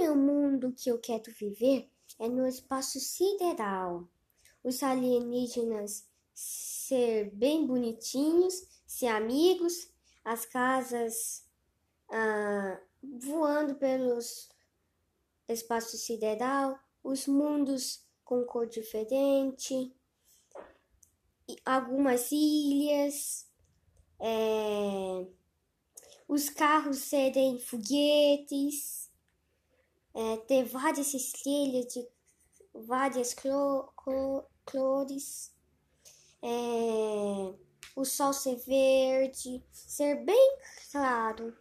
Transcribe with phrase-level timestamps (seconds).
[0.00, 4.08] Meu mundo que eu quero viver é no espaço sideral.
[4.64, 9.92] Os alienígenas ser bem bonitinhos, ser amigos,
[10.24, 11.46] as casas
[12.10, 14.48] ah, voando pelos
[15.46, 19.94] espaço sideral, os mundos com cor diferente,
[21.62, 23.46] algumas ilhas,
[24.18, 25.26] é,
[26.26, 29.09] os carros serem foguetes
[30.14, 32.06] é, ter várias estrelas de
[32.72, 33.34] várias
[34.64, 35.52] cores,
[36.42, 37.54] é,
[37.96, 40.58] o sol ser verde, ser bem
[40.90, 41.56] claro.